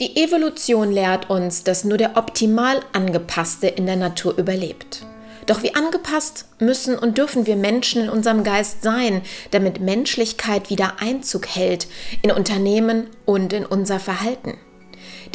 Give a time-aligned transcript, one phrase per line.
[0.00, 5.06] Die Evolution lehrt uns, dass nur der optimal angepasste in der Natur überlebt.
[5.46, 9.22] Doch wie angepasst müssen und dürfen wir Menschen in unserem Geist sein,
[9.52, 11.86] damit Menschlichkeit wieder Einzug hält
[12.22, 14.58] in Unternehmen und in unser Verhalten?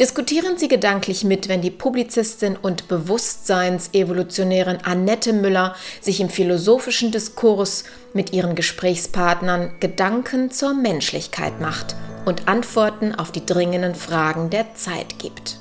[0.00, 7.84] Diskutieren Sie gedanklich mit, wenn die Publizistin und Bewusstseinsevolutionärin Annette Müller sich im philosophischen Diskurs
[8.14, 15.18] mit ihren Gesprächspartnern Gedanken zur Menschlichkeit macht und Antworten auf die dringenden Fragen der Zeit
[15.18, 15.58] gibt.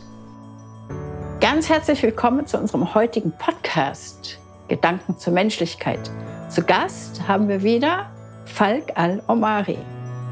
[1.42, 6.10] Ganz herzlich willkommen zu unserem heutigen Podcast Gedanken zur Menschlichkeit.
[6.50, 8.10] Zu Gast haben wir wieder
[8.46, 9.80] Falk Al-Omari.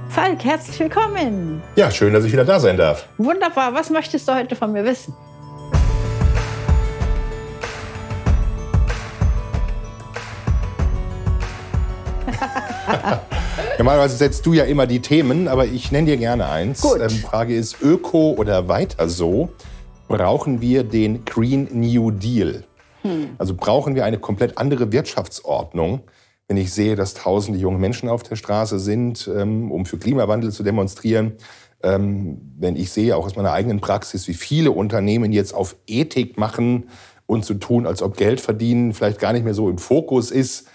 [0.09, 1.61] Falk, herzlich willkommen.
[1.75, 3.07] Ja, schön, dass ich wieder da sein darf.
[3.17, 3.73] Wunderbar.
[3.73, 5.13] Was möchtest du heute von mir wissen?
[13.77, 16.81] Normalerweise setzt du ja immer die Themen, aber ich nenne dir gerne eins.
[16.81, 16.99] Gut.
[17.01, 19.49] Ähm, Frage ist, Öko oder weiter so,
[20.07, 22.63] brauchen wir den Green New Deal?
[23.03, 23.29] Hm.
[23.37, 26.01] Also brauchen wir eine komplett andere Wirtschaftsordnung?
[26.47, 30.51] Wenn ich sehe, dass tausende junge Menschen auf der Straße sind, ähm, um für Klimawandel
[30.51, 31.33] zu demonstrieren,
[31.83, 36.37] ähm, wenn ich sehe, auch aus meiner eigenen Praxis, wie viele Unternehmen jetzt auf Ethik
[36.37, 36.89] machen
[37.25, 40.31] und zu so tun, als ob Geld verdienen vielleicht gar nicht mehr so im Fokus
[40.31, 40.67] ist,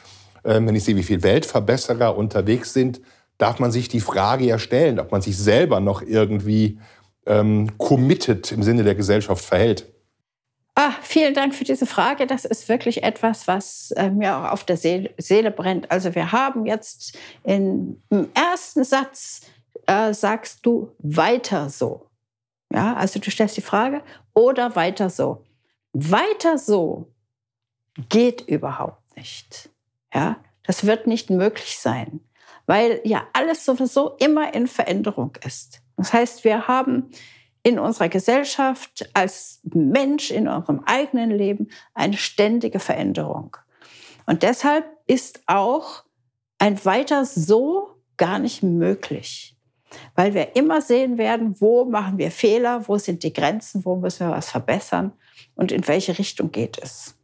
[0.45, 3.01] ähm, wenn ich sehe, wie viele Weltverbesserer unterwegs sind,
[3.39, 6.79] darf man sich die Frage ja stellen, ob man sich selber noch irgendwie
[7.27, 9.92] ähm, committed im Sinne der Gesellschaft verhält.
[10.75, 12.27] Ah, vielen Dank für diese Frage.
[12.27, 15.91] Das ist wirklich etwas, was äh, mir auch auf der Seele, Seele, brennt.
[15.91, 19.43] Also wir haben jetzt in, im ersten Satz
[19.87, 22.09] äh, sagst du weiter so.
[22.73, 25.45] Ja, also du stellst die Frage oder weiter so.
[25.93, 27.13] Weiter so
[28.09, 29.69] geht überhaupt nicht.
[30.15, 32.21] Ja, das wird nicht möglich sein,
[32.65, 35.83] weil ja alles sowieso immer in Veränderung ist.
[35.99, 37.11] Das heißt, wir haben
[37.63, 43.57] in unserer Gesellschaft als Mensch in unserem eigenen Leben eine ständige Veränderung.
[44.27, 46.05] Und deshalb ist auch
[46.59, 49.57] ein weiter so gar nicht möglich,
[50.15, 54.29] weil wir immer sehen werden, wo machen wir Fehler, wo sind die Grenzen, wo müssen
[54.29, 55.13] wir was verbessern
[55.55, 57.17] und in welche Richtung geht es.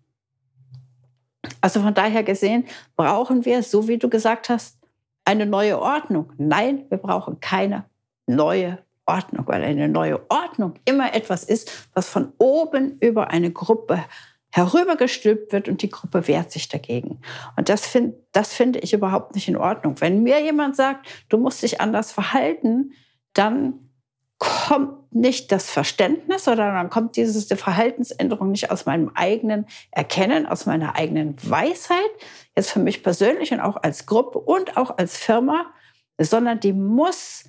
[1.61, 2.67] Also von daher gesehen
[2.97, 4.79] brauchen wir, so wie du gesagt hast,
[5.25, 6.33] eine neue Ordnung.
[6.37, 7.85] Nein, wir brauchen keine
[8.27, 8.79] neue
[9.09, 14.05] Ordnung, weil eine neue Ordnung immer etwas ist, was von oben über eine Gruppe
[14.51, 17.21] herübergestülpt wird und die Gruppe wehrt sich dagegen.
[17.57, 20.01] Und das, find, das finde ich überhaupt nicht in Ordnung.
[20.01, 22.93] Wenn mir jemand sagt, du musst dich anders verhalten,
[23.35, 23.89] dann
[24.39, 30.65] kommt nicht das Verständnis oder dann kommt diese Verhaltensänderung nicht aus meinem eigenen Erkennen, aus
[30.65, 31.99] meiner eigenen Weisheit,
[32.57, 35.67] jetzt für mich persönlich und auch als Gruppe und auch als Firma,
[36.19, 37.45] sondern die muss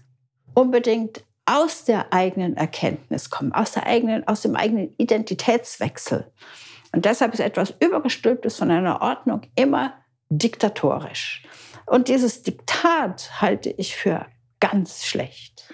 [0.56, 6.32] unbedingt aus der eigenen Erkenntnis kommen, aus, der eigenen, aus dem eigenen Identitätswechsel.
[6.92, 9.94] Und deshalb ist etwas Übergestülptes von einer Ordnung immer
[10.30, 11.44] diktatorisch.
[11.88, 14.28] Und dieses Diktat halte ich für
[14.60, 15.74] ganz schlecht.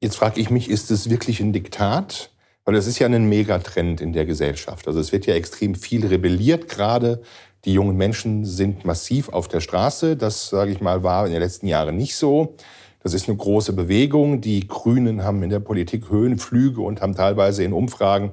[0.00, 2.30] Jetzt frage ich mich, ist es wirklich ein Diktat?
[2.64, 4.86] Weil es ist ja ein Megatrend in der Gesellschaft.
[4.86, 7.22] Also es wird ja extrem viel rebelliert gerade.
[7.64, 10.16] Die jungen Menschen sind massiv auf der Straße.
[10.16, 12.56] Das, sage ich mal, war in den letzten Jahren nicht so.
[13.02, 14.40] Das ist eine große Bewegung.
[14.40, 18.32] Die Grünen haben in der Politik Höhenflüge und haben teilweise in Umfragen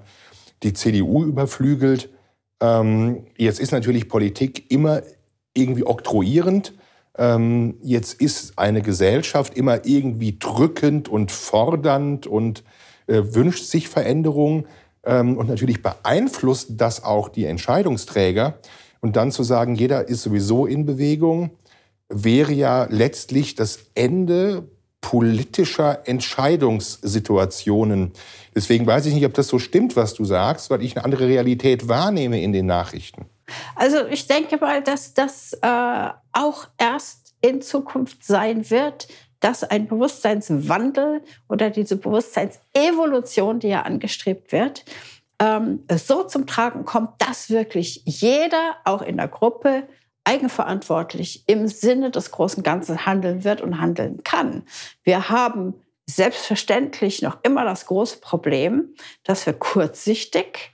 [0.61, 2.09] die CDU überflügelt.
[2.61, 5.01] Ähm, jetzt ist natürlich Politik immer
[5.53, 6.73] irgendwie oktroyierend.
[7.17, 12.63] Ähm, jetzt ist eine Gesellschaft immer irgendwie drückend und fordernd und
[13.07, 14.67] äh, wünscht sich Veränderung.
[15.03, 18.59] Ähm, und natürlich beeinflusst das auch die Entscheidungsträger.
[19.01, 21.51] Und dann zu sagen, jeder ist sowieso in Bewegung,
[22.09, 24.67] wäre ja letztlich das Ende
[25.01, 28.11] politischer Entscheidungssituationen.
[28.53, 31.27] Deswegen weiß ich nicht, ob das so stimmt, was du sagst, weil ich eine andere
[31.27, 33.25] Realität wahrnehme in den Nachrichten.
[33.75, 39.07] Also ich denke mal, dass das äh, auch erst in Zukunft sein wird,
[39.39, 44.83] dass ein Bewusstseinswandel oder diese Bewusstseinsevolution, die ja angestrebt wird,
[45.41, 49.83] ähm, so zum Tragen kommt, dass wirklich jeder, auch in der Gruppe,
[50.23, 54.63] eigenverantwortlich im Sinne des großen Ganzen handeln wird und handeln kann.
[55.03, 55.75] Wir haben
[56.05, 60.71] selbstverständlich noch immer das große Problem, dass wir kurzsichtig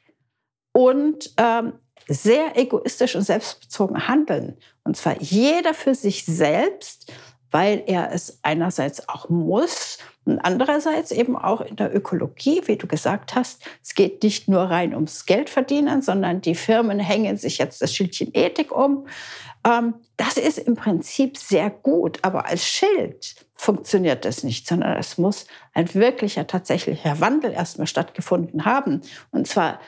[0.72, 1.74] und ähm,
[2.08, 4.58] sehr egoistisch und selbstbezogen handeln.
[4.84, 7.12] Und zwar jeder für sich selbst,
[7.56, 12.86] weil er es einerseits auch muss und andererseits eben auch in der Ökologie, wie du
[12.86, 17.58] gesagt hast, es geht nicht nur rein ums Geld verdienen, sondern die Firmen hängen sich
[17.58, 19.08] jetzt das Schildchen Ethik um.
[19.66, 25.18] Ähm, das ist im Prinzip sehr gut, aber als Schild funktioniert das nicht, sondern es
[25.18, 29.00] muss ein wirklicher, tatsächlicher Wandel erstmal stattgefunden haben.
[29.32, 29.80] Und zwar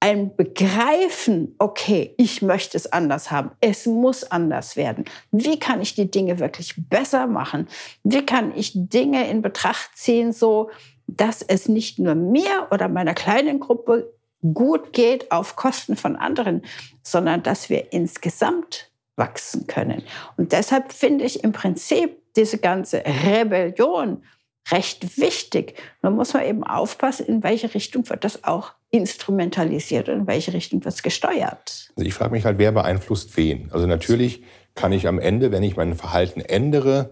[0.00, 5.04] ein Begreifen, okay, ich möchte es anders haben, es muss anders werden.
[5.32, 7.68] Wie kann ich die Dinge wirklich besser machen?
[8.04, 10.70] Wie kann ich Dinge in Betracht ziehen, so
[11.08, 14.12] dass es nicht nur mir oder meiner kleinen Gruppe
[14.54, 16.62] gut geht auf Kosten von anderen,
[17.02, 20.04] sondern dass wir insgesamt wachsen können.
[20.36, 24.22] Und deshalb finde ich im Prinzip diese ganze Rebellion
[24.70, 25.74] recht wichtig.
[26.02, 30.52] Nur muss man eben aufpassen, in welche Richtung wird das auch instrumentalisiert und in welche
[30.52, 31.90] Richtung wird es gesteuert.
[31.96, 33.70] Also ich frage mich halt, wer beeinflusst wen?
[33.72, 34.42] Also natürlich
[34.74, 37.10] kann ich am Ende, wenn ich mein Verhalten ändere,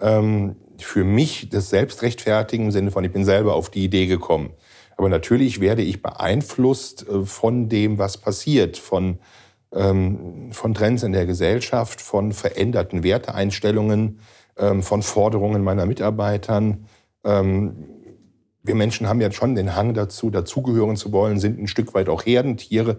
[0.00, 4.06] ähm, für mich das selbst rechtfertigen im Sinne von, ich bin selber auf die Idee
[4.06, 4.50] gekommen.
[4.96, 9.18] Aber natürlich werde ich beeinflusst äh, von dem, was passiert, von,
[9.74, 14.20] ähm, von Trends in der Gesellschaft, von veränderten Werteeinstellungen,
[14.58, 16.86] ähm, von Forderungen meiner Mitarbeitern.
[18.66, 22.08] Wir Menschen haben ja schon den Hang dazu, dazugehören zu wollen, sind ein Stück weit
[22.08, 22.98] auch Herdentiere.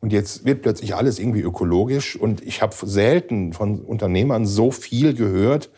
[0.00, 2.14] Und jetzt wird plötzlich alles irgendwie ökologisch.
[2.14, 5.70] Und ich habe selten von Unternehmern so viel gehört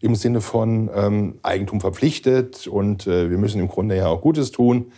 [0.00, 4.50] im Sinne von ähm, Eigentum verpflichtet und äh, wir müssen im Grunde ja auch Gutes
[4.50, 4.92] tun.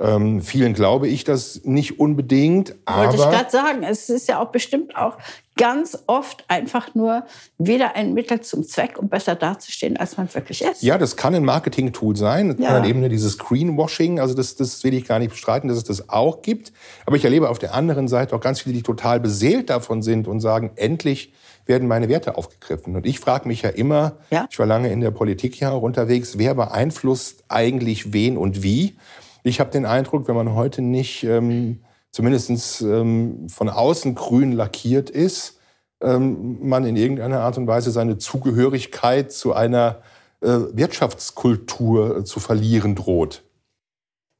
[0.00, 2.74] Ähm, vielen glaube ich das nicht unbedingt.
[2.84, 5.18] Aber Wollte ich gerade sagen, es ist ja auch bestimmt auch
[5.56, 7.24] ganz oft einfach nur
[7.58, 10.82] wieder ein Mittel zum Zweck, um besser dazustehen, als man wirklich ist.
[10.82, 12.50] Ja, das kann ein Marketing-Tool sein.
[12.50, 12.68] Das ja.
[12.68, 16.08] kann eben dieses Greenwashing, also das, das will ich gar nicht bestreiten, dass es das
[16.08, 16.72] auch gibt.
[17.04, 20.28] Aber ich erlebe auf der anderen Seite auch ganz viele, die total beseelt davon sind
[20.28, 21.32] und sagen, endlich
[21.66, 22.96] werden meine Werte aufgegriffen.
[22.96, 24.46] Und ich frage mich ja immer, ja?
[24.48, 28.96] ich war lange in der Politik ja auch unterwegs, wer beeinflusst eigentlich wen und wie?
[29.42, 35.10] Ich habe den Eindruck, wenn man heute nicht ähm, zumindest ähm, von außen grün lackiert
[35.10, 35.58] ist,
[36.00, 40.02] ähm, man in irgendeiner Art und Weise seine Zugehörigkeit zu einer
[40.40, 43.42] äh, Wirtschaftskultur äh, zu verlieren droht.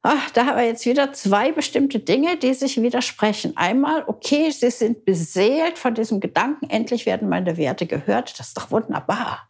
[0.02, 3.56] Ach, da haben wir jetzt wieder zwei bestimmte Dinge, die sich widersprechen.
[3.56, 8.38] Einmal, okay, Sie sind beseelt von diesem Gedanken, endlich werden meine Werte gehört.
[8.38, 9.48] Das ist doch wunderbar.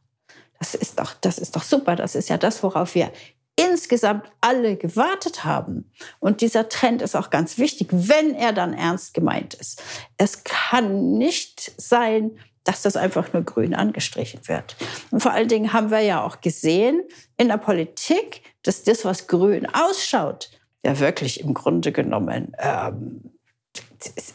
[0.58, 1.96] Das ist doch, das ist doch super.
[1.96, 3.12] Das ist ja das, worauf wir
[3.58, 5.90] insgesamt alle gewartet haben.
[6.20, 9.82] Und dieser Trend ist auch ganz wichtig, wenn er dann ernst gemeint ist.
[10.16, 14.76] Es kann nicht sein, dass das einfach nur grün angestrichen wird.
[15.10, 17.02] Und vor allen Dingen haben wir ja auch gesehen
[17.36, 20.50] in der Politik, dass das, was grün ausschaut,
[20.84, 23.37] ja wirklich im Grunde genommen ähm,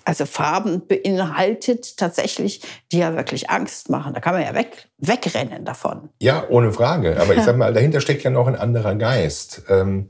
[0.06, 2.62] also Farben beinhaltet tatsächlich,
[2.92, 4.14] die ja wirklich Angst machen.
[4.14, 6.10] Da kann man ja weg, wegrennen davon.
[6.20, 7.20] Ja, ohne Frage.
[7.20, 9.64] Aber ich sag mal, dahinter steckt ja noch ein anderer Geist.
[9.70, 10.10] Ähm,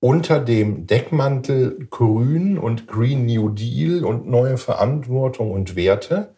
[0.00, 6.34] unter dem Deckmantel Grün und Green New Deal und neue Verantwortung und Werte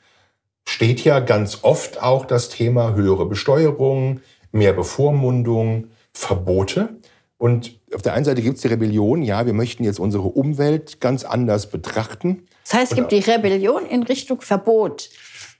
[0.66, 4.20] steht ja ganz oft auch das Thema höhere Besteuerung,
[4.50, 6.96] mehr Bevormundung, Verbote.
[7.38, 11.00] Und auf der einen Seite gibt es die Rebellion, ja, wir möchten jetzt unsere Umwelt
[11.00, 12.46] ganz anders betrachten.
[12.64, 15.10] Das heißt, es gibt die Rebellion in Richtung Verbot.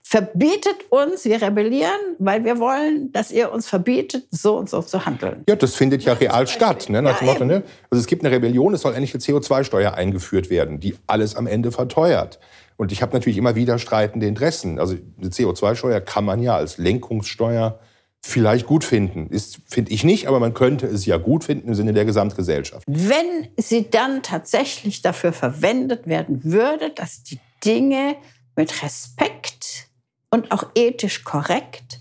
[0.04, 5.06] Verbietet uns, wir rebellieren, weil wir wollen, dass ihr uns verbietet, so und so zu
[5.06, 5.42] handeln.
[5.48, 6.90] Ja, das findet ja real statt.
[6.90, 7.00] Ne?
[7.00, 7.62] Nach ja, Motto, ne?
[7.88, 11.46] Also es gibt eine Rebellion, es soll endlich eine CO2-Steuer eingeführt werden, die alles am
[11.46, 12.40] Ende verteuert.
[12.76, 14.78] Und ich habe natürlich immer wieder streitende Interessen.
[14.78, 17.78] Also eine CO2-Steuer kann man ja als Lenkungssteuer
[18.24, 19.28] vielleicht gut finden.
[19.28, 22.84] Ist, finde ich nicht, aber man könnte es ja gut finden im Sinne der Gesamtgesellschaft.
[22.86, 28.16] Wenn sie dann tatsächlich dafür verwendet werden würde, dass die Dinge
[28.56, 29.88] mit Respekt
[30.30, 32.00] und auch ethisch korrekt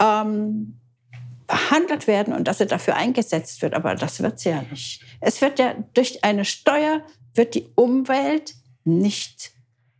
[0.00, 0.78] ähm,
[1.46, 5.02] behandelt werden und dass sie dafür eingesetzt wird, aber das wird sie ja nicht.
[5.20, 7.02] Es wird ja durch eine Steuer
[7.34, 9.52] wird die Umwelt nicht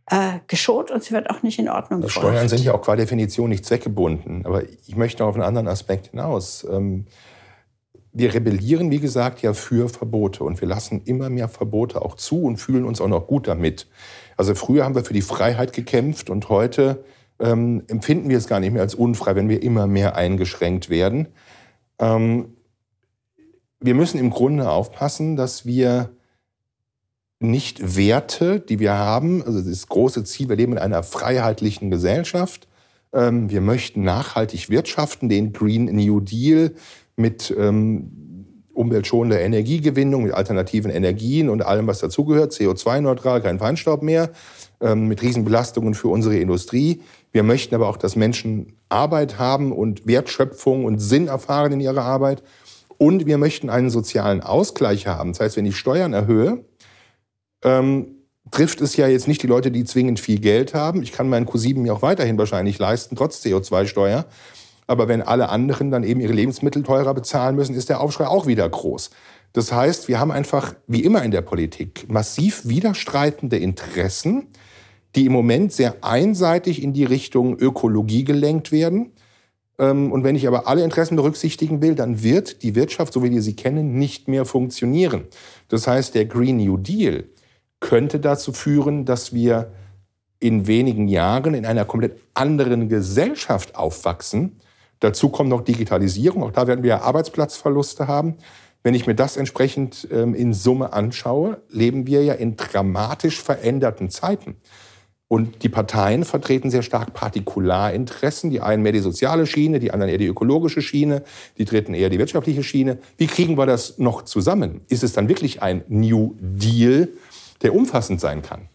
[0.09, 2.17] äh, geschont und sie wird auch nicht in Ordnung gebracht.
[2.17, 4.45] Steuern sind ja auch qua Definition nicht zweckgebunden.
[4.45, 6.65] Aber ich möchte noch auf einen anderen Aspekt hinaus.
[6.69, 7.05] Ähm,
[8.11, 12.43] wir rebellieren, wie gesagt, ja für Verbote und wir lassen immer mehr Verbote auch zu
[12.43, 13.87] und fühlen uns auch noch gut damit.
[14.35, 17.03] Also früher haben wir für die Freiheit gekämpft und heute
[17.39, 21.27] ähm, empfinden wir es gar nicht mehr als unfrei, wenn wir immer mehr eingeschränkt werden.
[21.99, 22.55] Ähm,
[23.79, 26.09] wir müssen im Grunde aufpassen, dass wir
[27.39, 32.67] nicht Werte, die wir haben, also das große Ziel, wir leben in einer freiheitlichen Gesellschaft.
[33.13, 36.73] Ähm, wir möchten nachhaltig wirtschaften, den Green New Deal
[37.15, 38.11] mit ähm,
[38.73, 44.31] umweltschonender Energiegewinnung, mit alternativen Energien und allem, was dazugehört, CO2-neutral, kein Feinstaub mehr,
[44.81, 47.01] ähm, mit Riesenbelastungen für unsere Industrie.
[47.31, 52.03] Wir möchten aber auch, dass Menschen Arbeit haben und Wertschöpfung und Sinn erfahren in ihrer
[52.03, 52.43] Arbeit.
[52.97, 55.31] Und wir möchten einen sozialen Ausgleich haben.
[55.31, 56.65] Das heißt, wenn ich Steuern erhöhe,
[57.63, 58.19] ähm,
[58.51, 61.03] trifft es ja jetzt nicht die Leute, die zwingend viel Geld haben.
[61.03, 64.25] Ich kann meinen Q7 mir auch weiterhin wahrscheinlich leisten, trotz CO2-Steuer.
[64.87, 68.47] Aber wenn alle anderen dann eben ihre Lebensmittel teurer bezahlen müssen, ist der Aufschrei auch
[68.47, 69.11] wieder groß.
[69.53, 74.47] Das heißt, wir haben einfach, wie immer in der Politik, massiv widerstreitende Interessen,
[75.15, 79.11] die im Moment sehr einseitig in die Richtung Ökologie gelenkt werden.
[79.79, 83.31] Ähm, und wenn ich aber alle Interessen berücksichtigen will, dann wird die Wirtschaft, so wie
[83.31, 85.25] wir sie kennen, nicht mehr funktionieren.
[85.67, 87.25] Das heißt, der Green New Deal
[87.79, 89.71] könnte dazu führen, dass wir
[90.39, 94.59] in wenigen Jahren in einer komplett anderen Gesellschaft aufwachsen.
[94.99, 96.43] Dazu kommt noch Digitalisierung.
[96.43, 98.35] Auch da werden wir Arbeitsplatzverluste haben.
[98.83, 104.09] Wenn ich mir das entsprechend ähm, in Summe anschaue, leben wir ja in dramatisch veränderten
[104.09, 104.55] Zeiten.
[105.27, 108.49] Und die Parteien vertreten sehr stark Partikularinteressen.
[108.49, 111.23] Die einen mehr die soziale Schiene, die anderen eher die ökologische Schiene,
[111.57, 112.97] die dritten eher die wirtschaftliche Schiene.
[113.17, 114.81] Wie kriegen wir das noch zusammen?
[114.87, 117.09] Ist es dann wirklich ein New Deal,
[117.61, 118.69] der umfassend sein kann?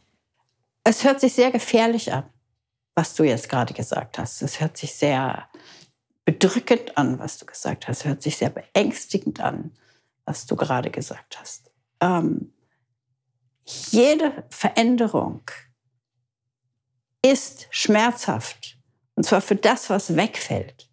[0.85, 2.25] Es hört sich sehr gefährlich an,
[2.95, 4.43] was du jetzt gerade gesagt hast.
[4.43, 5.49] Es hört sich sehr
[6.25, 8.01] bedrückend an, was du gesagt hast.
[8.01, 9.73] Es hört sich sehr beängstigend an
[10.25, 11.71] was du gerade gesagt hast.
[12.01, 12.53] Ähm,
[13.65, 15.43] jede Veränderung
[17.23, 18.79] ist schmerzhaft.
[19.15, 20.91] Und zwar für das, was wegfällt.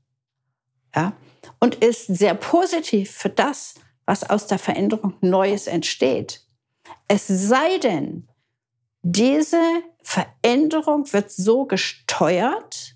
[0.95, 1.13] Ja?
[1.59, 6.45] Und ist sehr positiv für das, was aus der Veränderung Neues entsteht.
[7.13, 8.29] Es sei denn,
[9.01, 9.61] diese
[10.01, 12.95] Veränderung wird so gesteuert,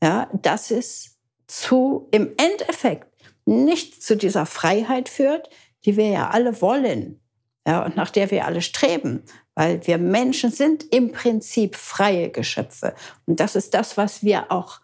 [0.00, 1.18] ja, dass es
[1.48, 3.08] zu, im Endeffekt
[3.44, 5.50] nicht zu dieser Freiheit führt,
[5.84, 7.20] die wir ja alle wollen
[7.66, 9.24] ja, und nach der wir alle streben,
[9.56, 12.94] weil wir Menschen sind im Prinzip freie Geschöpfe.
[13.26, 14.80] Und das ist das, was wir auch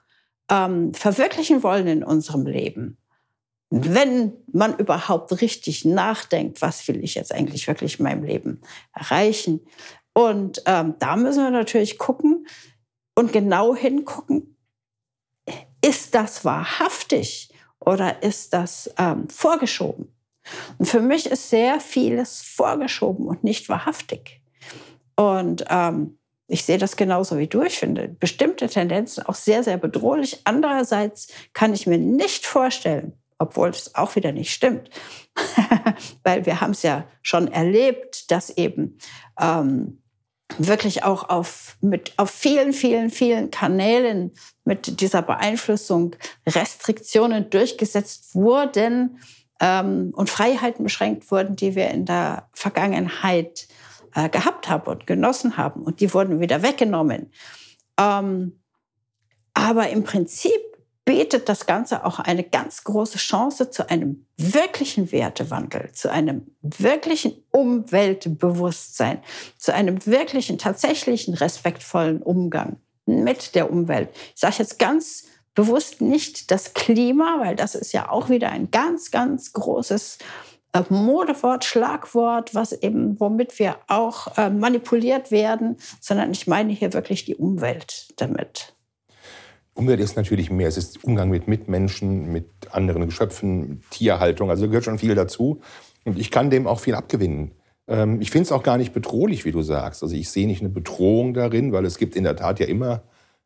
[0.50, 2.97] ähm, verwirklichen wollen in unserem Leben.
[3.70, 8.62] Wenn man überhaupt richtig nachdenkt, was will ich jetzt eigentlich wirklich in meinem Leben
[8.94, 9.60] erreichen?
[10.14, 12.46] Und ähm, da müssen wir natürlich gucken
[13.14, 14.56] und genau hingucken,
[15.82, 17.52] ist das wahrhaftig?
[17.80, 20.12] oder ist das ähm, vorgeschoben?
[20.78, 24.40] Und für mich ist sehr vieles vorgeschoben und nicht wahrhaftig.
[25.16, 27.62] Und ähm, ich sehe das genauso wie du.
[27.62, 30.40] Ich finde bestimmte Tendenzen auch sehr, sehr bedrohlich.
[30.44, 34.90] Andererseits kann ich mir nicht vorstellen, obwohl es auch wieder nicht stimmt,
[36.22, 38.98] weil wir haben es ja schon erlebt, dass eben
[39.40, 40.02] ähm,
[40.56, 44.32] wirklich auch auf, mit, auf vielen, vielen, vielen Kanälen
[44.64, 46.16] mit dieser Beeinflussung
[46.46, 49.20] Restriktionen durchgesetzt wurden
[49.60, 53.68] ähm, und Freiheiten beschränkt wurden, die wir in der Vergangenheit
[54.14, 55.82] äh, gehabt haben und genossen haben.
[55.82, 57.30] Und die wurden wieder weggenommen.
[57.98, 58.60] Ähm,
[59.54, 60.60] aber im Prinzip
[61.08, 67.32] bietet das Ganze auch eine ganz große Chance zu einem wirklichen Wertewandel, zu einem wirklichen
[67.50, 69.22] Umweltbewusstsein,
[69.56, 74.10] zu einem wirklichen, tatsächlichen respektvollen Umgang mit der Umwelt.
[74.34, 75.24] Ich sage jetzt ganz
[75.54, 80.18] bewusst nicht das Klima, weil das ist ja auch wieder ein ganz, ganz großes
[80.74, 86.92] äh, Modewort, Schlagwort, was eben, womit wir auch äh, manipuliert werden, sondern ich meine hier
[86.92, 88.74] wirklich die Umwelt damit.
[89.78, 90.66] Umwelt ist natürlich mehr.
[90.66, 94.50] Es ist Umgang mit Mitmenschen, mit anderen Geschöpfen, Tierhaltung.
[94.50, 95.60] Also gehört schon viel dazu.
[96.04, 97.52] Und ich kann dem auch viel abgewinnen.
[97.86, 100.02] Ähm, ich finde es auch gar nicht bedrohlich, wie du sagst.
[100.02, 103.04] Also ich sehe nicht eine Bedrohung darin, weil es gibt in der Tat ja immer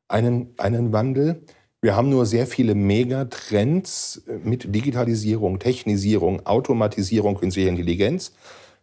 [0.08, 1.42] einen, einen Wandel.
[1.82, 8.32] Wir haben nur sehr viele Megatrends mit Digitalisierung, Technisierung, Automatisierung, künstlicher Intelligenz.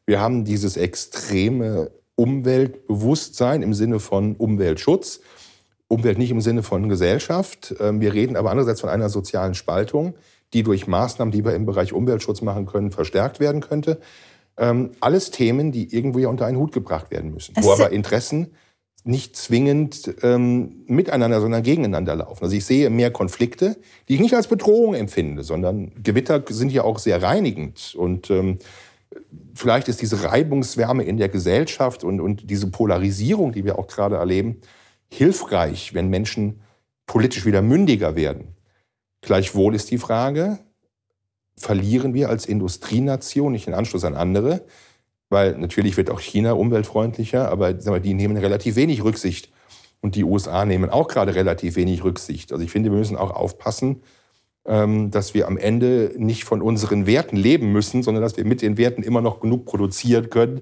[0.06, 5.22] Wir haben dieses extreme Umweltbewusstsein im Sinne von Umweltschutz.
[5.89, 7.75] Umwelt nicht im Sinne von Gesellschaft.
[7.79, 10.15] Ähm, wir reden aber andererseits von einer sozialen Spaltung,
[10.53, 14.00] die durch Maßnahmen, die wir im Bereich Umweltschutz machen können, verstärkt werden könnte.
[14.58, 18.51] Ähm, alles Themen, die irgendwo ja unter einen Hut gebracht werden müssen, wo aber Interessen
[19.03, 22.43] nicht zwingend ähm, miteinander, sondern gegeneinander laufen.
[22.43, 23.77] Also ich sehe mehr Konflikte,
[24.08, 27.96] die ich nicht als Bedrohung empfinde, sondern Gewitter sind ja auch sehr reinigend.
[27.98, 28.60] Und ähm,
[29.55, 34.17] vielleicht ist diese Reibungswärme in der Gesellschaft und, und diese Polarisierung, die wir auch gerade
[34.17, 34.58] erleben,
[35.12, 36.62] hilfreich, wenn Menschen
[37.06, 38.56] politisch wieder mündiger werden.
[39.22, 40.60] Gleichwohl ist die Frage,
[41.58, 44.66] verlieren wir als Industrienation nicht den Anschluss an andere?
[45.30, 49.51] Weil natürlich wird auch China umweltfreundlicher, aber die nehmen relativ wenig Rücksicht.
[50.01, 52.51] Und die USA nehmen auch gerade relativ wenig Rücksicht.
[52.51, 54.01] Also ich finde, wir müssen auch aufpassen,
[54.66, 58.62] ähm, dass wir am Ende nicht von unseren Werten leben müssen, sondern dass wir mit
[58.62, 60.62] den Werten immer noch genug produzieren können,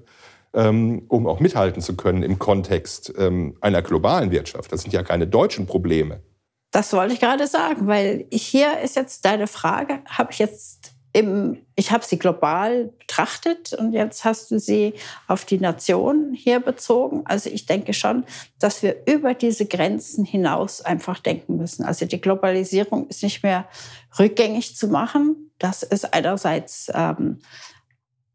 [0.52, 4.72] um auch mithalten zu können im Kontext ähm, einer globalen Wirtschaft.
[4.72, 6.22] Das sind ja keine deutschen Probleme.
[6.70, 11.58] Das wollte ich gerade sagen, weil hier ist jetzt deine Frage, habe ich jetzt im,
[11.74, 14.92] ich habe sie global betrachtet und jetzt hast du sie
[15.26, 17.22] auf die Nation hier bezogen.
[17.24, 18.24] Also ich denke schon,
[18.58, 21.84] dass wir über diese Grenzen hinaus einfach denken müssen.
[21.84, 23.66] Also die Globalisierung ist nicht mehr
[24.18, 25.50] rückgängig zu machen.
[25.58, 27.38] Das ist einerseits ähm,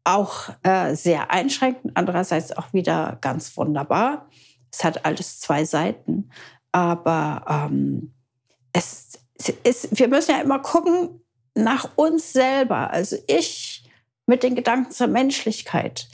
[0.04, 4.28] auch äh, sehr einschränkend, andererseits auch wieder ganz wunderbar.
[4.70, 6.30] Es hat alles zwei Seiten.
[6.72, 8.12] Aber ähm,
[8.72, 9.18] es,
[9.62, 11.20] ist, wir müssen ja immer gucken
[11.54, 12.90] nach uns selber.
[12.90, 13.88] Also ich
[14.26, 16.08] mit den Gedanken zur Menschlichkeit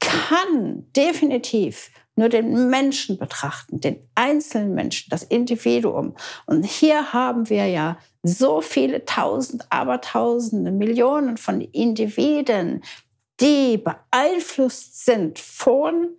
[0.00, 6.14] kann definitiv nur den Menschen betrachten, den einzelnen Menschen, das Individuum.
[6.46, 12.82] Und hier haben wir ja so viele tausend, abertausende, Millionen von Individuen,
[13.40, 16.16] die beeinflusst sind von,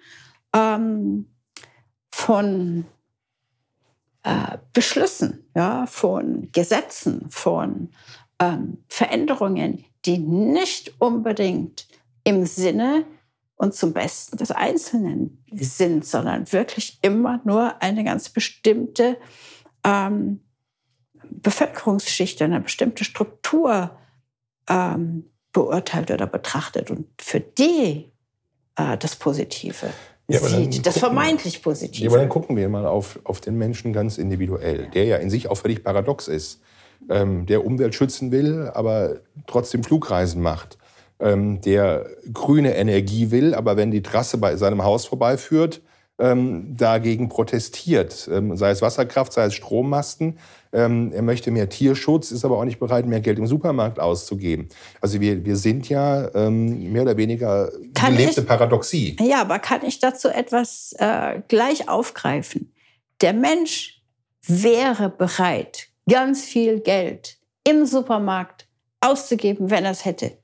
[0.53, 1.29] ähm,
[2.11, 2.85] von
[4.23, 7.89] äh, Beschlüssen, ja, von Gesetzen, von
[8.39, 11.87] ähm, Veränderungen, die nicht unbedingt
[12.23, 13.05] im Sinne
[13.55, 19.17] und zum Besten des Einzelnen sind, sondern wirklich immer nur eine ganz bestimmte
[19.83, 20.41] ähm,
[21.23, 23.97] Bevölkerungsschicht, eine bestimmte Struktur
[24.67, 28.11] ähm, beurteilt oder betrachtet und für die
[28.75, 29.87] äh, das Positive
[30.27, 32.03] ja, sieht, das vermeintlich Positive.
[32.03, 35.29] Ja, aber dann gucken wir mal auf, auf den Menschen ganz individuell, der ja in
[35.29, 36.61] sich auch völlig paradox ist,
[37.09, 40.77] ähm, der Umwelt schützen will, aber trotzdem Flugreisen macht,
[41.19, 45.81] ähm, der grüne Energie will, aber wenn die Trasse bei seinem Haus vorbeiführt,
[46.19, 50.37] ähm, dagegen protestiert, ähm, sei es Wasserkraft, sei es Strommasten.
[50.75, 54.67] Ähm, er möchte mehr Tierschutz, ist aber auch nicht bereit, mehr Geld im Supermarkt auszugeben.
[54.99, 59.15] Also wir, wir sind ja ähm, mehr oder weniger kann gelebte ich, Paradoxie.
[59.21, 62.73] Ja, aber kann ich dazu etwas äh, gleich aufgreifen?
[63.21, 64.01] Der Mensch
[64.45, 68.67] wäre bereit, ganz viel Geld im Supermarkt
[68.99, 70.37] auszugeben, wenn er es hätte.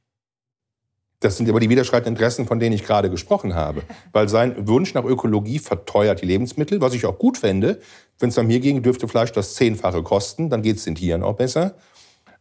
[1.22, 3.84] Das sind aber die widerstreitenden Interessen, von denen ich gerade gesprochen habe.
[4.12, 7.80] Weil sein Wunsch nach Ökologie verteuert die Lebensmittel, was ich auch gut fände.
[8.18, 11.22] Wenn es nach mir ging, dürfte Fleisch das Zehnfache kosten, dann geht es den Tieren
[11.22, 11.75] auch besser.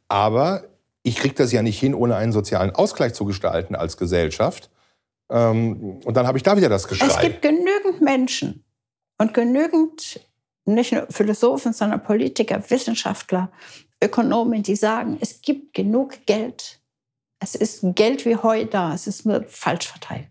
[0.08, 0.64] Aber
[1.02, 4.70] ich kriege das ja nicht hin, ohne einen sozialen Ausgleich zu gestalten als Gesellschaft.
[5.30, 7.06] Ähm, und dann habe ich da wieder das Geschrei.
[7.06, 8.64] Es gibt genügend Menschen
[9.19, 10.21] und genügend,
[10.64, 13.52] nicht nur Philosophen, sondern Politiker, Wissenschaftler,
[14.02, 16.79] Ökonomen, die sagen, es gibt genug Geld
[17.40, 20.28] es ist Geld wie Heu da, es ist nur falsch verteilt.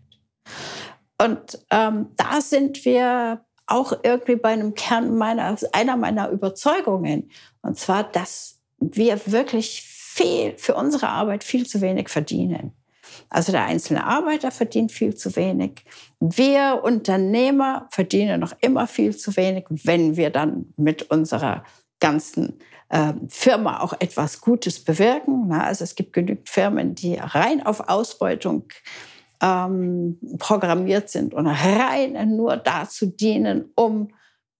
[1.20, 7.30] Und ähm, da sind wir auch irgendwie bei einem Kern meiner, einer meiner Überzeugungen.
[7.62, 12.72] Und zwar, dass wir wirklich viel, für unsere Arbeit viel zu wenig verdienen.
[13.28, 15.84] Also der einzelne Arbeiter verdient viel zu wenig.
[16.20, 21.64] Wir Unternehmer verdienen noch immer viel zu wenig, wenn wir dann mit unserer
[22.00, 22.58] ganzen
[23.28, 25.52] Firma auch etwas Gutes bewirken.
[25.52, 28.64] Also es gibt genügend Firmen, die rein auf Ausbeutung
[29.40, 34.08] ähm, programmiert sind und rein nur dazu dienen, um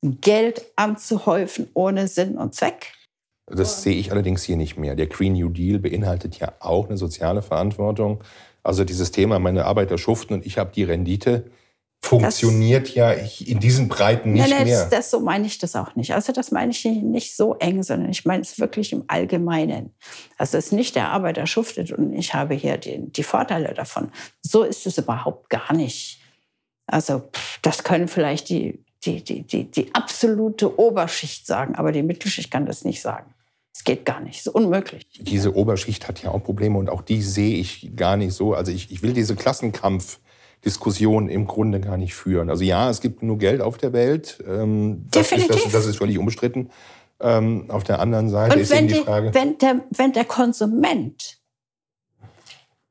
[0.03, 2.93] Geld anzuhäufen ohne Sinn und Zweck.
[3.47, 4.95] Das sehe ich allerdings hier nicht mehr.
[4.95, 8.23] Der Green New Deal beinhaltet ja auch eine soziale Verantwortung.
[8.63, 11.51] Also dieses Thema, meine Arbeiter schuften und ich habe die Rendite,
[12.03, 14.81] funktioniert das, ja in diesen Breiten nicht nein, mehr.
[14.83, 16.15] Das, das, so meine ich das auch nicht.
[16.15, 19.95] Also das meine ich nicht so eng, sondern ich meine es wirklich im Allgemeinen.
[20.39, 24.11] Also es ist nicht der Arbeiter schuftet und ich habe hier die, die Vorteile davon.
[24.43, 26.21] So ist es überhaupt gar nicht.
[26.87, 27.23] Also
[27.63, 32.67] das können vielleicht die, die, die, die, die absolute Oberschicht sagen, aber die Mittelschicht kann
[32.67, 33.35] das nicht sagen.
[33.73, 35.07] Es geht gar nicht, es ist unmöglich.
[35.21, 38.55] Diese Oberschicht hat ja auch Probleme und auch die sehe ich gar nicht so.
[38.55, 40.19] Also ich, ich will diese Klassenkampf
[40.65, 42.51] Diskussion im Grunde gar nicht führen.
[42.51, 44.43] Also ja, es gibt genug Geld auf der Welt.
[44.47, 45.57] Ähm, das, Definitiv.
[45.57, 46.71] Ist, das, das ist völlig unbestritten.
[47.21, 49.35] Ähm, auf der anderen Seite Und ist eben die Frage.
[49.35, 51.39] Wenn der, wenn der Konsument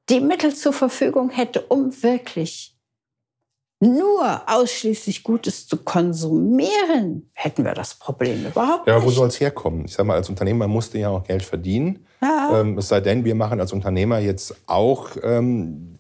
[0.10, 2.76] die Mittel zur Verfügung hätte, um wirklich
[3.82, 8.96] nur ausschließlich Gutes zu konsumieren, hätten wir das Problem überhaupt nicht.
[8.96, 9.86] Ja, wo soll es herkommen?
[9.86, 12.06] Ich sage mal, als Unternehmer musste ja auch Geld verdienen.
[12.22, 12.60] Ja.
[12.60, 15.99] Ähm, es sei denn, wir machen als Unternehmer jetzt auch ähm,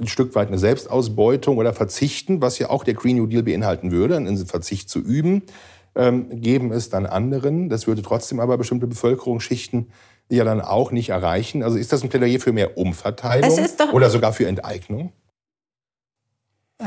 [0.00, 3.90] ein Stück weit eine Selbstausbeutung oder Verzichten, was ja auch der Green New Deal beinhalten
[3.90, 5.42] würde, einen Verzicht zu üben,
[5.94, 7.68] ähm, geben es dann anderen.
[7.68, 9.90] Das würde trotzdem aber bestimmte Bevölkerungsschichten
[10.30, 11.62] ja dann auch nicht erreichen.
[11.62, 13.58] Also ist das ein Plädoyer für mehr Umverteilung
[13.92, 15.12] oder sogar für Enteignung?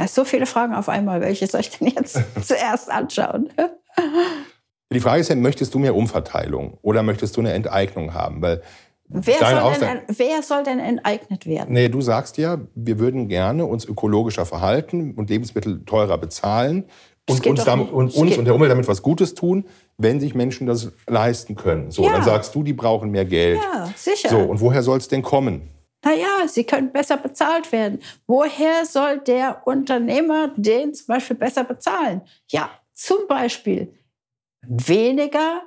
[0.08, 1.22] So viele Fragen auf einmal.
[1.22, 3.50] Welche soll ich denn jetzt zuerst anschauen?
[4.92, 8.42] Die Frage ist ja, möchtest du mehr Umverteilung oder möchtest du eine Enteignung haben?
[8.42, 8.62] Weil
[9.14, 11.74] Wer soll, denn, wer soll, denn, enteignet werden?
[11.74, 16.86] Nee, du sagst ja, wir würden gerne uns ökologischer verhalten und Lebensmittel teurer bezahlen
[17.30, 19.66] und, uns, damit, und, uns und der Umwelt damit was Gutes tun,
[19.98, 21.92] wenn sich Menschen das leisten können.
[21.92, 22.14] So, ja.
[22.14, 23.60] dann sagst du, die brauchen mehr Geld.
[23.62, 24.30] Ja, sicher.
[24.30, 25.70] So, und woher soll es denn kommen?
[26.04, 28.00] Naja, sie können besser bezahlt werden.
[28.28, 32.22] Woher soll der Unternehmer den zum Beispiel besser bezahlen?
[32.50, 33.94] Ja, zum Beispiel
[34.68, 35.62] weniger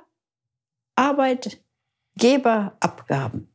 [2.17, 3.47] Arbeitgeberabgaben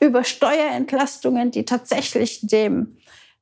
[0.00, 2.96] über Steuerentlastungen, die tatsächlich dem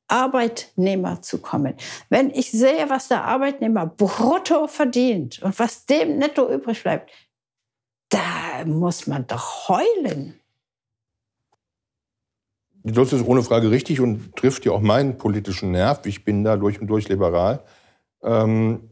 [0.07, 1.75] Arbeitnehmer zukommen.
[2.09, 7.11] Wenn ich sehe, was der Arbeitnehmer brutto verdient und was dem netto übrig bleibt,
[8.09, 10.39] da muss man doch heulen.
[12.83, 16.05] Das ist ohne Frage richtig und trifft ja auch meinen politischen Nerv.
[16.05, 17.65] Ich bin da durch und durch liberal.
[18.23, 18.89] Ähm,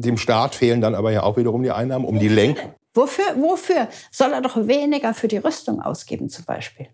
[0.00, 2.74] dem Staat fehlen dann aber ja auch wiederum die Einnahmen, um die Lenkung.
[2.94, 6.88] Wofür, wofür soll er doch weniger für die Rüstung ausgeben zum Beispiel?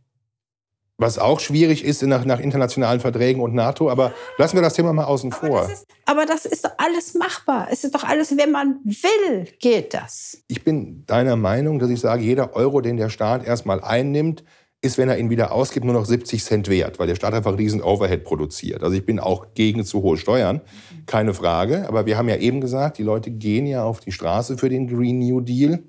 [0.99, 4.95] Was auch schwierig ist nach, nach, internationalen Verträgen und NATO, aber lassen wir das Thema
[4.95, 5.61] mal außen aber vor.
[5.61, 7.69] Das ist, aber das ist doch alles machbar.
[7.71, 10.39] Es ist doch alles, wenn man will, geht das.
[10.49, 14.43] Ich bin deiner Meinung, dass ich sage, jeder Euro, den der Staat erstmal einnimmt,
[14.87, 17.59] ist, wenn er ihn wieder ausgibt, nur noch 70 Cent wert, weil der Staat einfach
[17.59, 18.83] riesen Overhead produziert.
[18.83, 20.61] Also ich bin auch gegen zu hohe Steuern,
[21.07, 21.87] keine Frage.
[21.89, 24.89] Aber wir haben ja eben gesagt, die Leute gehen ja auf die Straße für den
[24.89, 25.83] Green New Deal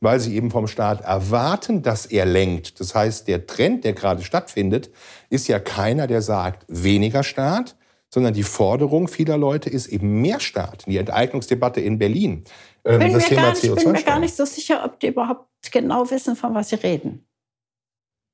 [0.00, 2.80] weil sie eben vom Staat erwarten, dass er lenkt.
[2.80, 4.90] Das heißt, der Trend, der gerade stattfindet,
[5.28, 7.76] ist ja keiner, der sagt, weniger Staat,
[8.08, 10.84] sondern die Forderung vieler Leute ist eben mehr Staat.
[10.86, 12.44] Die Enteignungsdebatte in Berlin.
[12.84, 15.46] Ähm, bin das Thema nicht, ich bin mir gar nicht so sicher, ob die überhaupt
[15.70, 17.26] genau wissen, von was sie reden.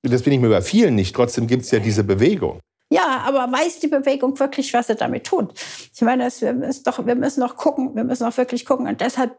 [0.03, 1.15] Das bin ich mir bei vielen nicht.
[1.15, 2.61] Trotzdem gibt es ja diese Bewegung.
[2.89, 5.53] Ja, aber weiß die Bewegung wirklich, was sie damit tut?
[5.93, 8.87] Ich meine, wir müssen doch, wir müssen noch gucken, wir müssen auch wirklich gucken.
[8.87, 9.37] Und deshalb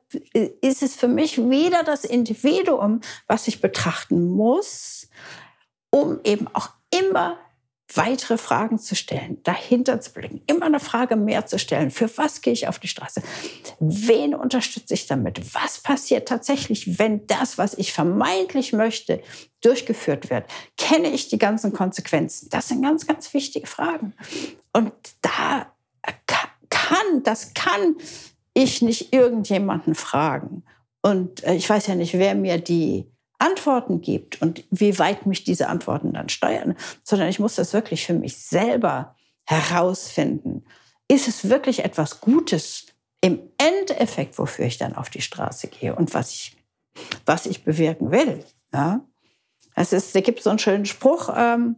[0.61, 5.07] ist es für mich wieder das Individuum, was ich betrachten muss,
[5.91, 7.37] um eben auch immer
[7.93, 11.89] weitere Fragen zu stellen, dahinter zu blicken, immer eine Frage mehr zu stellen.
[11.89, 13.21] Für was gehe ich auf die Straße?
[13.79, 15.55] Wen unterstütze ich damit?
[15.55, 19.21] Was passiert tatsächlich, wenn das, was ich vermeintlich möchte,
[19.61, 20.45] durchgeführt wird?
[20.75, 22.49] Kenne ich die ganzen Konsequenzen?
[22.49, 24.13] Das sind ganz, ganz wichtige Fragen.
[24.73, 25.71] Und da
[26.69, 27.95] kann, das kann
[28.53, 30.63] ich nicht irgendjemanden fragen.
[31.01, 35.43] Und äh, ich weiß ja nicht, wer mir die Antworten gibt und wie weit mich
[35.43, 40.65] diese Antworten dann steuern, sondern ich muss das wirklich für mich selber herausfinden.
[41.07, 42.87] Ist es wirklich etwas Gutes
[43.21, 46.57] im Endeffekt, wofür ich dann auf die Straße gehe und was ich,
[47.25, 48.43] was ich bewirken will?
[48.73, 49.05] Ja?
[49.75, 51.77] Es ist, da gibt so einen schönen Spruch, ähm,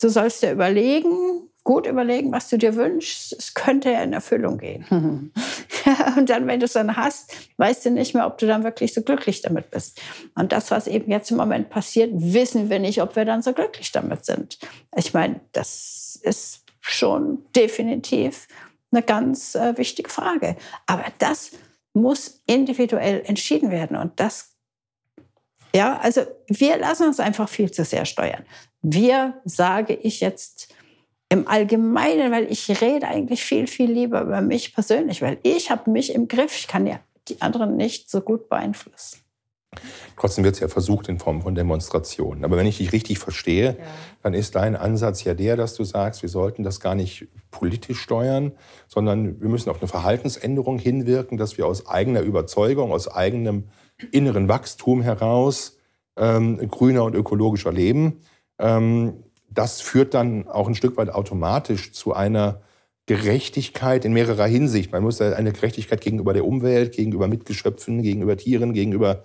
[0.00, 3.34] du sollst dir überlegen, gut überlegen, was du dir wünschst.
[3.38, 4.84] Es könnte ja in Erfüllung gehen.
[6.16, 8.94] und dann, wenn du es dann hast, weißt du nicht mehr, ob du dann wirklich
[8.94, 10.00] so glücklich damit bist.
[10.34, 13.52] Und das, was eben jetzt im Moment passiert, wissen wir nicht, ob wir dann so
[13.52, 14.58] glücklich damit sind.
[14.96, 18.48] Ich meine, das ist schon definitiv
[18.90, 20.56] eine ganz äh, wichtige Frage.
[20.86, 21.52] Aber das
[21.94, 23.96] muss individuell entschieden werden.
[23.96, 24.56] Und das,
[25.74, 28.44] ja, also wir lassen uns einfach viel zu sehr steuern.
[28.82, 30.74] Wir, sage ich jetzt,
[31.32, 35.90] im Allgemeinen, weil ich rede eigentlich viel, viel lieber über mich persönlich, weil ich habe
[35.90, 36.54] mich im Griff.
[36.58, 39.20] Ich kann ja die anderen nicht so gut beeinflussen.
[40.18, 42.44] Trotzdem wird es ja versucht in Form von Demonstrationen.
[42.44, 43.84] Aber wenn ich dich richtig verstehe, ja.
[44.22, 48.00] dann ist dein Ansatz ja der, dass du sagst, wir sollten das gar nicht politisch
[48.00, 48.52] steuern,
[48.86, 53.68] sondern wir müssen auf eine Verhaltensänderung hinwirken, dass wir aus eigener Überzeugung, aus eigenem
[54.10, 55.78] inneren Wachstum heraus
[56.18, 58.20] ähm, grüner und ökologischer leben.
[58.58, 62.60] Ähm, das führt dann auch ein Stück weit automatisch zu einer
[63.06, 64.92] Gerechtigkeit in mehrerer Hinsicht.
[64.92, 69.22] Man muss eine Gerechtigkeit gegenüber der Umwelt, gegenüber Mitgeschöpfen, gegenüber Tieren, gegenüber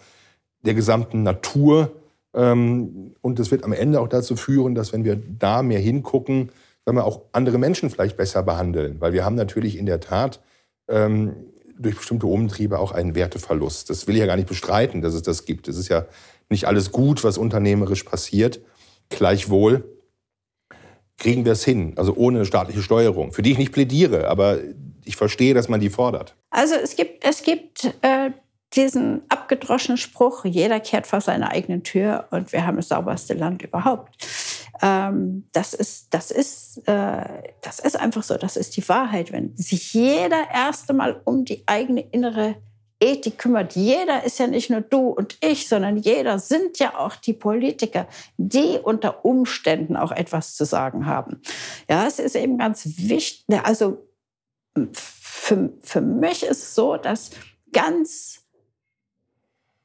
[0.66, 1.92] der gesamten Natur.
[2.34, 6.50] Ähm, und das wird am Ende auch dazu führen, dass wenn wir da mehr hingucken,
[6.86, 9.00] sagen wir auch andere Menschen vielleicht besser behandeln.
[9.00, 10.42] Weil wir haben natürlich in der Tat
[10.88, 11.36] ähm,
[11.78, 13.92] durch bestimmte Umtriebe auch einen Werteverlust.
[13.92, 15.68] Das will ich ja gar nicht bestreiten, dass es das gibt.
[15.68, 16.08] Es ist ja
[16.50, 18.60] nicht alles gut, was unternehmerisch passiert.
[19.10, 19.97] Gleichwohl
[21.18, 24.60] kriegen wir es hin, also ohne staatliche Steuerung, für die ich nicht plädiere, aber
[25.04, 26.36] ich verstehe, dass man die fordert.
[26.50, 28.32] Also es gibt, es gibt äh,
[28.74, 33.62] diesen abgedroschenen Spruch, jeder kehrt vor seiner eigenen Tür und wir haben das sauberste Land
[33.62, 34.28] überhaupt.
[34.82, 37.24] Ähm, das, ist, das, ist, äh,
[37.62, 39.32] das ist einfach so, das ist die Wahrheit.
[39.32, 42.56] Wenn sich jeder erst einmal um die eigene innere
[43.00, 43.76] Ethik kümmert.
[43.76, 48.08] Jeder ist ja nicht nur du und ich, sondern jeder sind ja auch die Politiker,
[48.38, 51.42] die unter Umständen auch etwas zu sagen haben.
[51.90, 53.46] Ja, es ist eben ganz wichtig.
[53.64, 54.08] Also
[54.94, 57.32] für, für mich ist es so, dass
[57.72, 58.46] ganz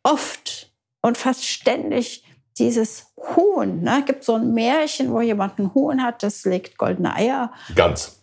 [0.03, 0.72] oft
[1.03, 2.25] und fast ständig
[2.59, 7.14] dieses Huhn, ne, gibt so ein Märchen, wo jemand ein Huhn hat, das legt goldene
[7.14, 7.53] Eier.
[7.75, 8.21] Ganz.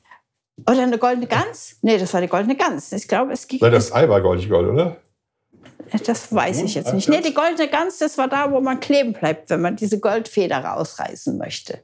[0.68, 1.78] Oder eine goldene Gans?
[1.82, 2.92] Nee, das war die goldene Gans.
[2.92, 3.60] Ich glaube, es ging.
[3.62, 4.98] Nein, das Ei war goldig gold, oder?
[6.06, 7.10] Das weiß ich jetzt nicht.
[7.10, 10.60] Nee, die goldene Gans, das war da, wo man kleben bleibt, wenn man diese Goldfeder
[10.60, 11.84] rausreißen möchte.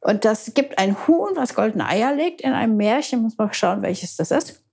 [0.00, 3.22] Und das gibt ein Huhn, was goldene Eier legt in einem Märchen.
[3.22, 4.64] Muss man schauen, welches das ist.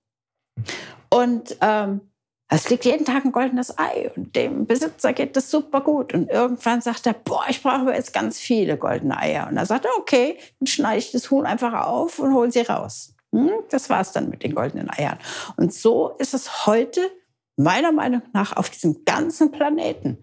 [1.10, 2.00] Und ähm,
[2.48, 6.14] es liegt jeden Tag ein goldenes Ei und dem Besitzer geht das super gut.
[6.14, 9.48] Und irgendwann sagt er, boah, ich brauche jetzt ganz viele goldene Eier.
[9.48, 13.14] Und er sagt, okay, dann schneide ich das Huhn einfach auf und hole sie raus.
[13.32, 15.18] Hm, das war's dann mit den goldenen Eiern.
[15.56, 17.00] Und so ist es heute
[17.56, 20.18] meiner Meinung nach auf diesem ganzen Planeten.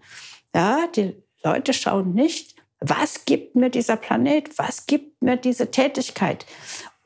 [0.54, 6.46] Ja, die Leute schauen nicht, was gibt mir dieser Planet, was gibt mir diese Tätigkeit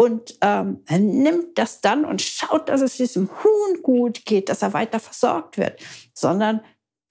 [0.00, 4.62] und ähm, er nimmt das dann und schaut, dass es diesem Huhn gut geht, dass
[4.62, 5.80] er weiter versorgt wird,
[6.14, 6.60] sondern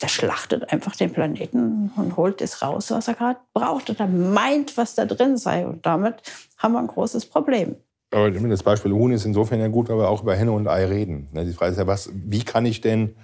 [0.02, 4.78] der schlachtet einfach den Planeten und holt es raus, was er gerade braucht oder meint,
[4.78, 5.68] was da drin sei.
[5.68, 6.22] Und damit
[6.58, 7.76] haben wir ein großes Problem.
[8.12, 10.86] Aber das Beispiel Huhn ist insofern ja gut, weil wir auch über Henne und Ei
[10.86, 11.28] reden.
[11.34, 13.16] Die Frage ist ja, was, wie kann ich denn,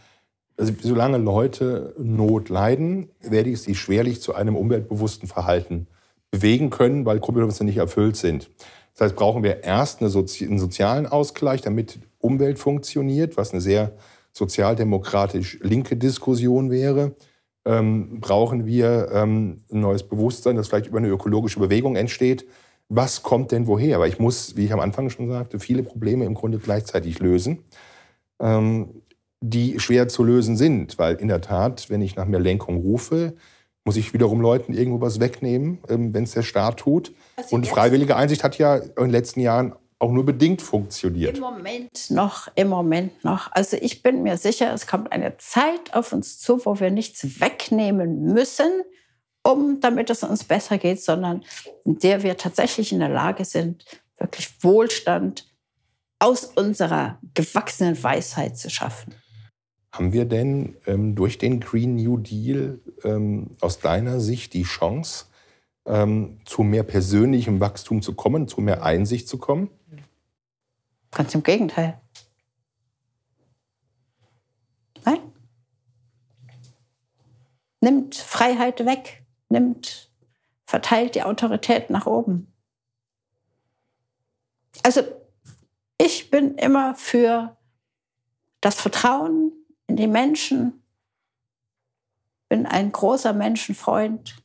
[0.57, 5.87] also solange Leute Not leiden, werde ich sie schwerlich zu einem umweltbewussten Verhalten
[6.31, 8.49] bewegen können, weil Grundbedürfnisse nicht erfüllt sind.
[8.93, 13.61] Das heißt, brauchen wir erst eine Sozi einen sozialen Ausgleich, damit Umwelt funktioniert, was eine
[13.61, 13.93] sehr
[14.31, 17.15] sozialdemokratisch linke Diskussion wäre.
[17.65, 22.45] Ähm, brauchen wir ähm, ein neues Bewusstsein, das vielleicht über eine ökologische Bewegung entsteht.
[22.89, 23.99] Was kommt denn woher?
[23.99, 27.63] Weil ich muss, wie ich am Anfang schon sagte, viele Probleme im Grunde gleichzeitig lösen,
[28.39, 29.01] ähm,
[29.41, 30.99] die schwer zu lösen sind.
[30.99, 33.33] Weil in der Tat, wenn ich nach mehr Lenkung rufe,
[33.85, 37.13] muss ich wiederum Leuten irgendwo was wegnehmen, ähm, wenn es der Staat tut.
[37.35, 41.37] Also und freiwillige Einsicht hat ja in den letzten Jahren auch nur bedingt funktioniert.
[41.37, 43.51] Im Moment noch, im Moment noch.
[43.53, 47.39] Also ich bin mir sicher, es kommt eine Zeit auf uns zu, wo wir nichts
[47.39, 48.83] wegnehmen müssen,
[49.43, 51.43] um, damit es uns besser geht, sondern
[51.85, 53.85] in der wir tatsächlich in der Lage sind,
[54.17, 55.47] wirklich Wohlstand
[56.19, 59.15] aus unserer gewachsenen Weisheit zu schaffen.
[59.93, 65.25] Haben wir denn ähm, durch den Green New Deal ähm, aus deiner Sicht die Chance,
[65.85, 69.69] ähm, zu mehr persönlichem Wachstum zu kommen, zu mehr Einsicht zu kommen?
[71.11, 71.99] Ganz im Gegenteil.
[75.05, 75.19] Nein.
[77.81, 80.09] Nimmt Freiheit weg, nimmt,
[80.65, 82.53] verteilt die Autorität nach oben.
[84.83, 85.01] Also
[85.97, 87.55] ich bin immer für
[88.61, 89.51] das Vertrauen
[89.87, 90.82] in die Menschen,
[92.63, 94.35] bin ein großer Menschenfreund.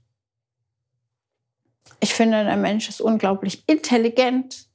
[2.01, 4.67] Ich finde, ein Mensch ist unglaublich intelligent.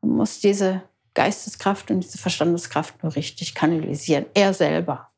[0.00, 0.82] Man muss diese
[1.14, 4.26] Geisteskraft und diese Verstandeskraft nur richtig kanalisieren.
[4.34, 5.08] Er selber.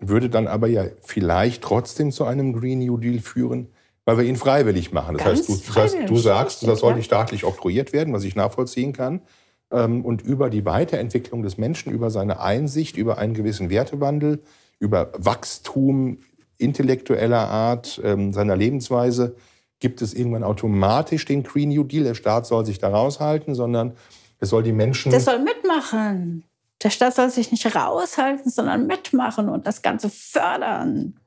[0.00, 3.68] Würde dann aber ja vielleicht trotzdem zu einem Green New Deal führen,
[4.04, 5.16] weil wir ihn freiwillig machen.
[5.16, 8.36] Das, heißt du, das heißt, du, sagst, das soll nicht staatlich oktroyiert werden, was ich
[8.36, 9.22] nachvollziehen kann.
[9.70, 14.42] Ähm, und über die Weiterentwicklung des Menschen, über seine Einsicht, über einen gewissen Wertewandel,
[14.78, 16.18] über Wachstum
[16.58, 19.36] intellektueller Art, ähm, seiner Lebensweise,
[19.80, 22.04] gibt es irgendwann automatisch den Green New Deal.
[22.04, 23.96] Der Staat soll sich da raushalten, sondern
[24.40, 25.10] es soll die Menschen.
[25.10, 26.44] Der soll mitmachen.
[26.82, 31.18] Der Staat soll sich nicht raushalten, sondern mitmachen und das Ganze fördern.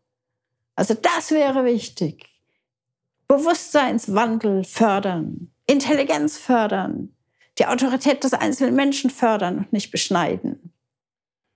[0.76, 2.26] Also das wäre wichtig.
[3.28, 7.16] Bewusstseinswandel fördern, Intelligenz fördern,
[7.60, 10.71] die Autorität des einzelnen Menschen fördern und nicht beschneiden.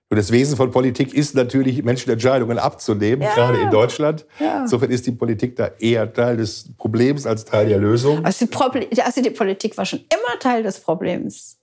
[0.08, 3.34] Und das Wesen von Politik ist natürlich, Menschenentscheidungen abzunehmen, ja.
[3.34, 4.24] gerade in Deutschland.
[4.38, 4.60] Ja.
[4.60, 8.24] Insofern ist die Politik da eher Teil des Problems als Teil der Lösung.
[8.24, 11.58] Also die, also die Politik war schon immer Teil des Problems.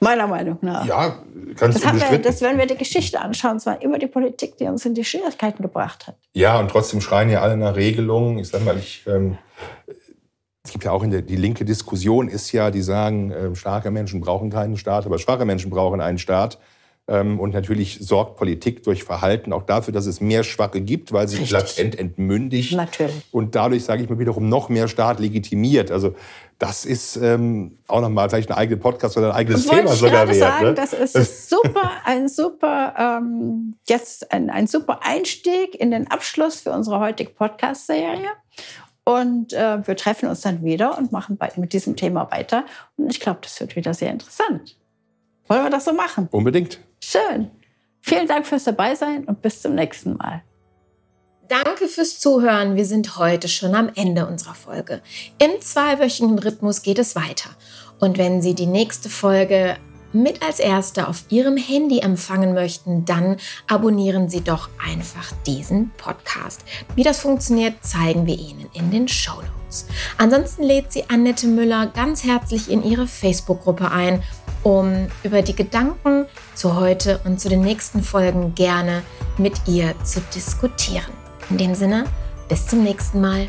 [0.00, 0.84] Meiner Meinung nach.
[0.84, 1.22] Ja,
[1.56, 3.56] ganz das, wir, das werden wir die Geschichte anschauen.
[3.56, 6.16] Es war immer die Politik, die uns in die Schwierigkeiten gebracht hat.
[6.34, 8.38] Ja, und trotzdem schreien ja alle nach Regelungen.
[8.40, 9.38] Ich sage mal, ich ähm,
[10.64, 13.90] es gibt ja auch in der die linke Diskussion ist ja, die sagen, äh, starke
[13.90, 16.58] Menschen brauchen keinen Staat, aber schwache Menschen brauchen einen Staat.
[17.08, 21.26] Ähm, und natürlich sorgt Politik durch Verhalten auch dafür, dass es mehr Schwache gibt, weil
[21.26, 21.50] sie Richtig.
[21.50, 22.74] latent entmündigt.
[22.74, 23.26] Natürlich.
[23.32, 25.90] Und dadurch, sage ich mal, wiederum noch mehr Staat legitimiert.
[25.90, 26.14] Also
[26.60, 30.28] das ist ähm, auch nochmal vielleicht ein eigener Podcast oder ein eigenes Thema ich sogar
[30.28, 30.36] wert.
[30.36, 30.74] Sagen, ne?
[30.74, 36.70] Das ist super, ein super, ähm, jetzt ein, ein super Einstieg in den Abschluss für
[36.70, 38.28] unsere heutige Podcast-Serie.
[39.04, 42.64] Und äh, wir treffen uns dann wieder und machen bei, mit diesem Thema weiter.
[42.96, 44.76] Und ich glaube, das wird wieder sehr interessant.
[45.48, 46.28] Wollen wir das so machen?
[46.30, 46.78] Unbedingt.
[47.12, 47.50] Schön.
[48.00, 50.42] Vielen Dank fürs Dabeisein und bis zum nächsten Mal.
[51.46, 52.74] Danke fürs Zuhören.
[52.74, 55.02] Wir sind heute schon am Ende unserer Folge.
[55.38, 57.50] Im zweiwöchigen Rhythmus geht es weiter.
[58.00, 59.76] Und wenn Sie die nächste Folge
[60.14, 63.36] mit als Erste auf Ihrem Handy empfangen möchten, dann
[63.68, 66.64] abonnieren Sie doch einfach diesen Podcast.
[66.94, 69.86] Wie das funktioniert, zeigen wir Ihnen in den Show Notes.
[70.18, 74.22] Ansonsten lädt sie Annette Müller ganz herzlich in ihre Facebook-Gruppe ein,
[74.62, 79.02] um über die Gedanken zu heute und zu den nächsten Folgen gerne
[79.38, 81.12] mit ihr zu diskutieren.
[81.50, 82.04] In dem Sinne,
[82.48, 83.48] bis zum nächsten Mal.